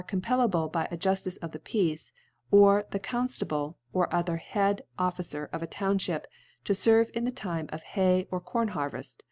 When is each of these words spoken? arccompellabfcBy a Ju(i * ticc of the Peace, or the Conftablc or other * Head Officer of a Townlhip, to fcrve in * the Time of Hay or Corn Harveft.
arccompellabfcBy 0.01 0.87
a 0.91 0.97
Ju(i 0.97 1.11
* 1.11 1.11
ticc 1.21 1.37
of 1.43 1.51
the 1.51 1.59
Peace, 1.59 2.11
or 2.49 2.85
the 2.89 2.99
Conftablc 2.99 3.75
or 3.93 4.11
other 4.11 4.37
* 4.37 4.37
Head 4.55 4.81
Officer 4.97 5.47
of 5.53 5.61
a 5.61 5.67
Townlhip, 5.67 6.23
to 6.63 6.73
fcrve 6.73 7.11
in 7.11 7.23
* 7.23 7.23
the 7.25 7.31
Time 7.31 7.69
of 7.71 7.83
Hay 7.83 8.27
or 8.31 8.41
Corn 8.41 8.69
Harveft. 8.69 9.17